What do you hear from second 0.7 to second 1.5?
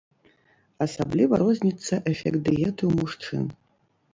Асабліва